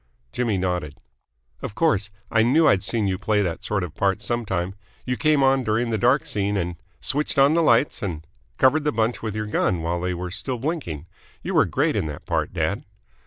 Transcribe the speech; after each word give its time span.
Jimmy 0.31 0.57
nodded. 0.57 0.95
"Of 1.61 1.75
course. 1.75 2.09
I 2.31 2.41
knew 2.41 2.67
I'd 2.67 2.81
seen 2.81 3.05
you 3.05 3.19
play 3.19 3.43
that 3.43 3.63
sort 3.63 3.83
of 3.83 3.93
part 3.93 4.19
some 4.19 4.47
time. 4.47 4.73
You 5.05 5.15
came 5.15 5.43
on 5.43 5.63
during 5.63 5.91
the 5.91 5.97
dark 5.99 6.25
scene 6.25 6.57
and 6.57 6.77
""switched 7.01 7.37
on 7.37 7.53
the 7.53 7.61
lights 7.61 8.01
and 8.01 8.25
""covered 8.57 8.83
the 8.83 8.91
bunch 8.91 9.21
with 9.21 9.35
your 9.35 9.45
gun 9.45 9.83
while 9.83 10.01
they 10.01 10.15
were 10.15 10.31
still 10.31 10.57
blinking! 10.57 11.05
You 11.43 11.53
were 11.53 11.65
great 11.65 11.95
in 11.95 12.07
that 12.07 12.25
part, 12.25 12.51
dad." 12.51 12.83